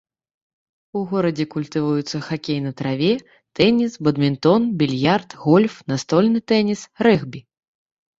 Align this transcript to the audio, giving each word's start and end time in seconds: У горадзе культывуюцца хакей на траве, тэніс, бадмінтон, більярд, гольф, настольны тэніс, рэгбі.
У 0.99 0.99
горадзе 1.09 1.43
культывуюцца 1.55 2.21
хакей 2.27 2.57
на 2.67 2.71
траве, 2.79 3.09
тэніс, 3.59 3.93
бадмінтон, 4.07 4.65
більярд, 4.79 5.29
гольф, 5.43 5.75
настольны 5.93 6.39
тэніс, 6.53 6.81
рэгбі. 7.09 7.39